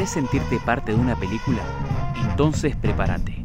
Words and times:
¿Querés 0.00 0.14
sentirte 0.14 0.58
parte 0.60 0.92
de 0.92 0.98
una 0.98 1.14
película? 1.14 1.60
Entonces 2.30 2.74
prepárate. 2.74 3.44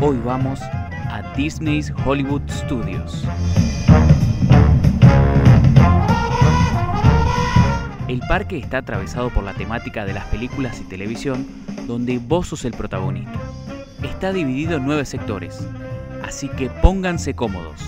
Hoy 0.00 0.16
vamos 0.24 0.60
a 0.62 1.34
Disney's 1.36 1.92
Hollywood 2.06 2.42
Studios. 2.48 3.24
El 8.06 8.20
parque 8.28 8.58
está 8.58 8.78
atravesado 8.78 9.30
por 9.30 9.42
la 9.42 9.54
temática 9.54 10.04
de 10.04 10.12
las 10.12 10.26
películas 10.26 10.80
y 10.80 10.84
televisión 10.84 11.48
donde 11.88 12.18
vos 12.18 12.46
sos 12.46 12.64
el 12.64 12.74
protagonista. 12.74 13.40
Está 14.04 14.32
dividido 14.32 14.76
en 14.76 14.86
nueve 14.86 15.04
sectores, 15.04 15.66
así 16.22 16.48
que 16.48 16.70
pónganse 16.70 17.34
cómodos. 17.34 17.82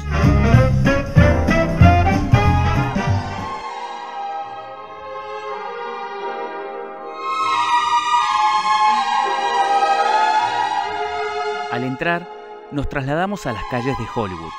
Entrar, 12.01 12.27
nos 12.71 12.89
trasladamos 12.89 13.45
a 13.45 13.53
las 13.53 13.63
calles 13.71 13.95
de 13.99 14.07
Hollywood. 14.15 14.53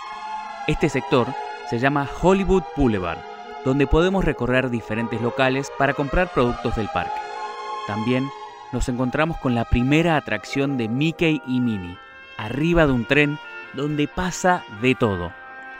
Este 0.68 0.90
sector 0.90 1.26
se 1.72 1.80
llama 1.80 2.08
Hollywood 2.22 2.62
Boulevard, 2.77 3.18
donde 3.66 3.88
podemos 3.88 4.23
recorrer 4.23 4.70
diferentes 4.70 5.20
locales 5.22 5.72
para 5.80 5.96
comprar 5.96 6.32
productos 6.32 6.76
del 6.76 6.88
parque. 6.90 7.20
También 7.88 8.30
nos 8.72 8.88
encontramos 8.90 9.38
con 9.38 9.55
la 9.55 9.66
primera 9.66 10.18
atracción 10.18 10.77
de 10.77 10.88
Mickey 10.88 11.41
y 11.48 11.62
Minnie, 11.62 11.98
arriba 12.38 12.85
de 12.85 12.94
un 12.94 13.05
tren 13.05 13.40
donde 13.73 14.08
pasa 14.08 14.63
de 14.80 14.94
todo, 14.94 15.34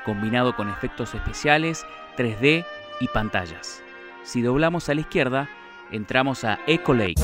combinado 0.04 0.56
con 0.56 0.68
efectos 0.68 1.14
especiales, 1.14 1.86
3D 2.18 2.66
y 3.00 3.08
pantallas. 3.10 3.84
Si 4.24 4.42
doblamos 4.42 4.90
a 4.90 4.96
la 4.96 5.02
izquierda, 5.02 5.48
entramos 5.92 6.44
a 6.44 6.58
Echo 6.66 6.96
Lake. 6.96 7.22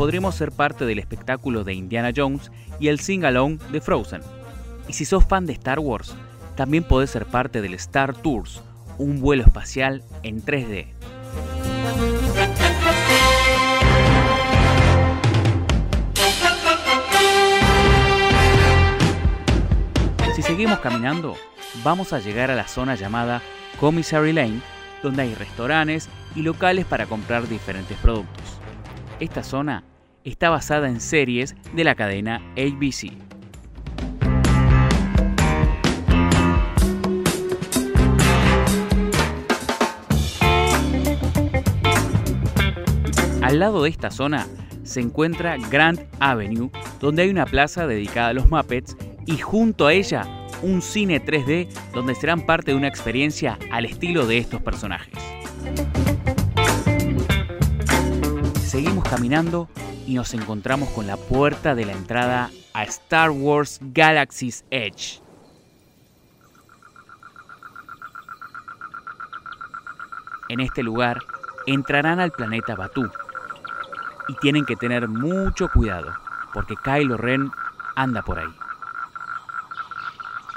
Podremos 0.00 0.34
ser 0.34 0.50
parte 0.50 0.86
del 0.86 0.98
espectáculo 0.98 1.62
de 1.62 1.74
Indiana 1.74 2.10
Jones 2.16 2.50
y 2.78 2.88
el 2.88 3.00
sing-along 3.00 3.58
de 3.70 3.82
Frozen. 3.82 4.22
Y 4.88 4.94
si 4.94 5.04
sos 5.04 5.26
fan 5.26 5.44
de 5.44 5.52
Star 5.52 5.78
Wars, 5.78 6.14
también 6.56 6.84
podés 6.84 7.10
ser 7.10 7.26
parte 7.26 7.60
del 7.60 7.74
Star 7.74 8.16
Tours, 8.16 8.62
un 8.96 9.20
vuelo 9.20 9.42
espacial 9.42 10.02
en 10.22 10.42
3D. 10.42 10.86
Si 20.34 20.40
seguimos 20.40 20.78
caminando, 20.78 21.36
vamos 21.84 22.14
a 22.14 22.20
llegar 22.20 22.50
a 22.50 22.54
la 22.56 22.68
zona 22.68 22.94
llamada 22.94 23.42
Commissary 23.78 24.32
Lane, 24.32 24.62
donde 25.02 25.24
hay 25.24 25.34
restaurantes 25.34 26.08
y 26.34 26.40
locales 26.40 26.86
para 26.86 27.04
comprar 27.04 27.46
diferentes 27.46 27.98
productos. 27.98 28.56
Esta 29.20 29.42
zona 29.42 29.84
está 30.24 30.50
basada 30.50 30.88
en 30.88 31.00
series 31.00 31.54
de 31.74 31.84
la 31.84 31.94
cadena 31.94 32.42
ABC. 32.52 33.12
Al 43.42 43.58
lado 43.58 43.82
de 43.82 43.90
esta 43.90 44.10
zona 44.10 44.46
se 44.84 45.00
encuentra 45.00 45.56
Grand 45.70 46.06
Avenue, 46.20 46.70
donde 47.00 47.22
hay 47.22 47.30
una 47.30 47.46
plaza 47.46 47.86
dedicada 47.86 48.28
a 48.28 48.32
los 48.32 48.50
Muppets 48.50 48.96
y 49.26 49.38
junto 49.38 49.86
a 49.86 49.92
ella 49.92 50.24
un 50.62 50.82
cine 50.82 51.24
3D 51.24 51.68
donde 51.92 52.14
serán 52.14 52.46
parte 52.46 52.72
de 52.72 52.76
una 52.76 52.88
experiencia 52.88 53.58
al 53.72 53.86
estilo 53.86 54.26
de 54.26 54.38
estos 54.38 54.60
personajes. 54.60 55.14
Seguimos 58.60 59.04
caminando 59.04 59.68
y 60.10 60.14
nos 60.14 60.34
encontramos 60.34 60.88
con 60.88 61.06
la 61.06 61.16
puerta 61.16 61.76
de 61.76 61.84
la 61.84 61.92
entrada 61.92 62.50
a 62.74 62.82
Star 62.82 63.30
Wars 63.30 63.78
Galaxy's 63.80 64.64
Edge. 64.68 65.22
En 70.48 70.58
este 70.58 70.82
lugar 70.82 71.20
entrarán 71.64 72.18
al 72.18 72.32
planeta 72.32 72.74
Batú 72.74 73.08
y 74.26 74.34
tienen 74.40 74.66
que 74.66 74.74
tener 74.74 75.06
mucho 75.06 75.68
cuidado 75.68 76.12
porque 76.52 76.74
Kylo 76.74 77.16
Ren 77.16 77.52
anda 77.94 78.22
por 78.22 78.40
ahí. 78.40 78.52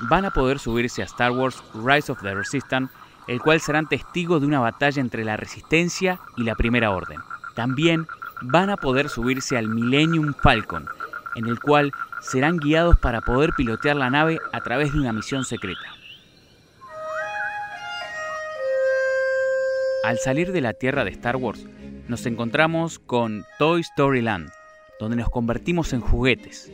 Van 0.09 0.25
a 0.25 0.31
poder 0.31 0.57
subirse 0.57 1.03
a 1.03 1.05
Star 1.05 1.29
Wars 1.29 1.63
Rise 1.75 2.11
of 2.11 2.19
the 2.23 2.33
Resistance, 2.33 2.91
el 3.27 3.39
cual 3.39 3.61
serán 3.61 3.87
testigos 3.87 4.41
de 4.41 4.47
una 4.47 4.61
batalla 4.61 4.99
entre 4.99 5.23
la 5.23 5.37
Resistencia 5.37 6.19
y 6.37 6.43
la 6.43 6.55
Primera 6.55 6.89
Orden. 6.89 7.19
También 7.53 8.07
van 8.43 8.69
a 8.69 8.77
poder 8.77 9.07
subirse 9.09 9.57
al 9.57 9.69
Millennium 9.69 10.33
Falcon, 10.33 10.85
en 11.35 11.47
el 11.47 11.59
cual 11.59 11.93
serán 12.21 12.57
guiados 12.57 12.97
para 12.97 13.21
poder 13.21 13.51
pilotear 13.55 13.95
la 13.95 14.09
nave 14.09 14.37
a 14.51 14.61
través 14.61 14.93
de 14.93 14.99
una 14.99 15.13
misión 15.13 15.45
secreta. 15.45 15.95
Al 20.03 20.17
salir 20.17 20.51
de 20.51 20.59
la 20.59 20.73
Tierra 20.73 21.05
de 21.05 21.11
Star 21.11 21.37
Wars, 21.37 21.65
nos 22.09 22.25
encontramos 22.25 22.99
con 22.99 23.45
Toy 23.57 23.79
Story 23.81 24.21
Land, 24.21 24.49
donde 24.99 25.15
nos 25.15 25.29
convertimos 25.29 25.93
en 25.93 26.01
juguetes. 26.01 26.69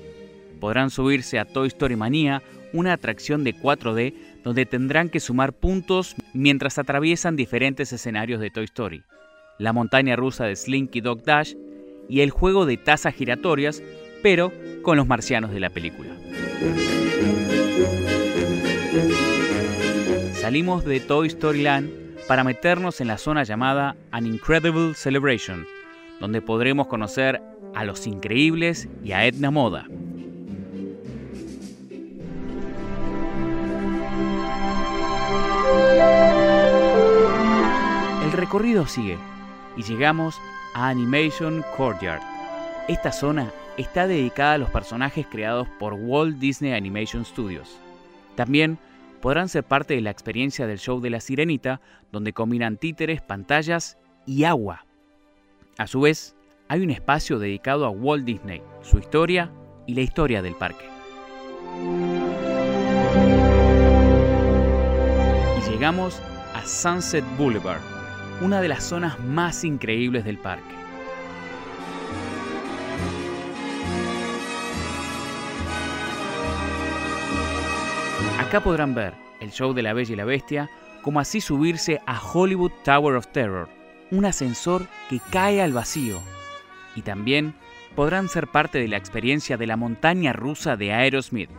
Podrán 0.59 0.89
subirse 0.89 1.37
a 1.37 1.45
Toy 1.45 1.67
Story 1.67 1.95
Manía, 1.95 2.41
una 2.73 2.93
atracción 2.93 3.43
de 3.43 3.55
4D 3.55 4.15
donde 4.43 4.65
tendrán 4.65 5.09
que 5.09 5.19
sumar 5.19 5.53
puntos 5.53 6.15
mientras 6.33 6.79
atraviesan 6.79 7.35
diferentes 7.35 7.93
escenarios 7.93 8.39
de 8.39 8.49
Toy 8.49 8.65
Story 8.65 9.03
la 9.59 9.73
montaña 9.73 10.15
rusa 10.15 10.45
de 10.45 10.55
Slinky 10.55 11.01
Dog 11.01 11.23
Dash 11.23 11.53
y 12.07 12.21
el 12.21 12.31
juego 12.31 12.65
de 12.65 12.77
tazas 12.77 13.13
giratorias, 13.13 13.83
pero 14.23 14.51
con 14.81 14.97
los 14.97 15.05
marcianos 15.05 15.51
de 15.51 15.59
la 15.59 15.69
película. 15.69 16.09
Salimos 20.33 20.85
de 20.85 20.99
Toy 21.01 21.27
Story 21.27 21.61
Land 21.61 21.91
para 22.27 22.43
meternos 22.43 23.01
en 23.01 23.07
la 23.07 23.17
zona 23.17 23.43
llamada 23.43 23.95
An 24.11 24.25
Incredible 24.25 24.95
Celebration, 24.95 25.67
donde 26.19 26.41
podremos 26.41 26.87
conocer 26.87 27.41
a 27.75 27.83
los 27.83 28.07
increíbles 28.07 28.87
y 29.03 29.11
a 29.11 29.25
Edna 29.25 29.51
Moda. 29.51 29.85
El 38.23 38.31
recorrido 38.31 38.87
sigue 38.87 39.17
y 39.79 39.83
llegamos 39.83 40.41
a 40.73 40.89
Animation 40.89 41.63
Courtyard. 41.77 42.21
Esta 42.89 43.13
zona 43.13 43.49
está 43.77 44.07
dedicada 44.07 44.55
a 44.55 44.57
los 44.57 44.69
personajes 44.69 45.25
creados 45.25 45.69
por 45.79 45.93
Walt 45.93 46.37
Disney 46.37 46.73
Animation 46.73 47.23
Studios. 47.23 47.77
También 48.35 48.77
podrán 49.21 49.47
ser 49.47 49.63
parte 49.63 49.93
de 49.93 50.01
la 50.01 50.09
experiencia 50.09 50.67
del 50.67 50.79
show 50.79 50.99
de 50.99 51.09
la 51.09 51.21
sirenita, 51.21 51.79
donde 52.11 52.33
combinan 52.33 52.75
títeres, 52.75 53.21
pantallas 53.21 53.97
y 54.25 54.43
agua. 54.43 54.85
A 55.77 55.87
su 55.87 56.01
vez, 56.01 56.35
hay 56.67 56.81
un 56.81 56.89
espacio 56.89 57.39
dedicado 57.39 57.85
a 57.85 57.89
Walt 57.89 58.25
Disney, 58.25 58.61
su 58.81 58.99
historia 58.99 59.49
y 59.87 59.93
la 59.93 60.01
historia 60.01 60.41
del 60.41 60.55
parque. 60.55 60.85
Y 65.57 65.71
llegamos 65.71 66.21
a 66.53 66.65
Sunset 66.65 67.23
Boulevard, 67.37 67.98
una 68.41 68.61
de 68.61 68.67
las 68.69 68.83
zonas 68.83 69.19
más 69.19 69.63
increíbles 69.63 70.23
del 70.23 70.37
parque. 70.37 70.75
Acá 78.39 78.61
podrán 78.61 78.95
ver 78.95 79.13
el 79.41 79.51
show 79.51 79.73
de 79.73 79.83
la 79.83 79.93
Bella 79.93 80.13
y 80.13 80.15
la 80.15 80.25
Bestia, 80.25 80.69
como 81.01 81.19
así 81.19 81.41
subirse 81.41 82.01
a 82.05 82.19
Hollywood 82.19 82.71
Tower 82.83 83.15
of 83.15 83.27
Terror, 83.27 83.69
un 84.11 84.25
ascensor 84.25 84.87
que 85.09 85.19
cae 85.31 85.61
al 85.61 85.73
vacío. 85.73 86.19
Y 86.95 87.01
también 87.01 87.53
podrán 87.95 88.27
ser 88.27 88.47
parte 88.47 88.79
de 88.79 88.87
la 88.87 88.97
experiencia 88.97 89.57
de 89.57 89.67
la 89.67 89.77
montaña 89.77 90.33
rusa 90.33 90.77
de 90.77 90.93
Aerosmith. 90.93 91.49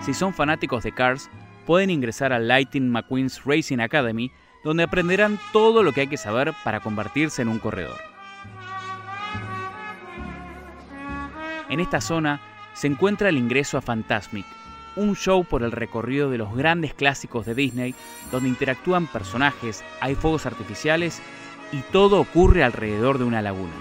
Si 0.00 0.14
son 0.14 0.34
fanáticos 0.34 0.82
de 0.82 0.92
Cars, 0.92 1.30
pueden 1.66 1.90
ingresar 1.90 2.32
a 2.32 2.38
Lightning 2.38 2.88
McQueen's 2.88 3.44
Racing 3.44 3.80
Academy, 3.80 4.30
donde 4.64 4.84
aprenderán 4.84 5.38
todo 5.52 5.82
lo 5.82 5.92
que 5.92 6.02
hay 6.02 6.06
que 6.06 6.16
saber 6.16 6.54
para 6.64 6.80
convertirse 6.80 7.42
en 7.42 7.48
un 7.48 7.58
corredor. 7.58 7.98
En 11.68 11.80
esta 11.80 12.00
zona 12.00 12.40
se 12.74 12.86
encuentra 12.86 13.28
el 13.28 13.36
ingreso 13.36 13.76
a 13.76 13.82
Fantasmic, 13.82 14.46
un 14.94 15.14
show 15.14 15.44
por 15.44 15.62
el 15.62 15.72
recorrido 15.72 16.30
de 16.30 16.38
los 16.38 16.54
grandes 16.56 16.94
clásicos 16.94 17.44
de 17.44 17.54
Disney, 17.54 17.94
donde 18.30 18.48
interactúan 18.48 19.06
personajes, 19.06 19.84
hay 20.00 20.14
fuegos 20.14 20.46
artificiales 20.46 21.20
y 21.72 21.80
todo 21.92 22.20
ocurre 22.20 22.62
alrededor 22.62 23.18
de 23.18 23.24
una 23.24 23.42
laguna. 23.42 23.74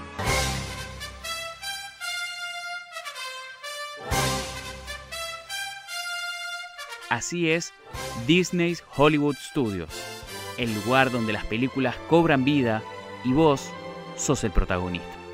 Así 7.10 7.50
es 7.50 7.74
Disney's 8.28 8.84
Hollywood 8.96 9.36
Studios. 9.36 9.90
el 10.57 10.74
lugar 10.74 11.12
donde 11.12 11.34
las 11.34 11.46
películas 11.46 11.96
cobran 12.10 12.46
vida 12.46 12.81
y 13.25 13.34
vos 13.34 13.69
sos 14.16 14.44
el 14.44 14.52
protagonista. 14.52 15.25